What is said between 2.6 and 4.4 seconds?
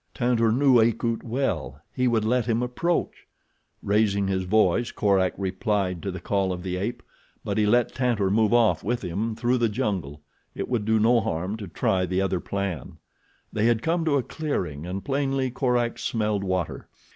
approach." Raising